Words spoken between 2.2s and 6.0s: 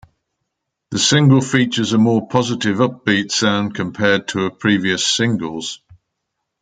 positive upbeat sound compared to her previous singles.